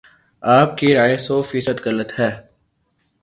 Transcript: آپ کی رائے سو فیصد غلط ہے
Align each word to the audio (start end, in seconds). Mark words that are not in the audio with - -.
آپ 0.43 0.77
کی 0.77 0.93
رائے 0.95 1.17
سو 1.17 1.41
فیصد 1.41 1.85
غلط 1.85 2.11
ہے 2.19 2.29